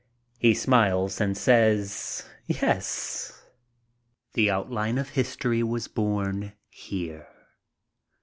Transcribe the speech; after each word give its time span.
He 0.39 0.55
smiles 0.55 1.21
and 1.21 1.37
says 1.37 2.27
"yes." 2.47 3.45
The 4.33 4.49
Outline 4.49 4.97
of 4.97 5.09
History 5.09 5.61
was 5.61 5.87
born 5.87 6.53
here. 6.71 7.27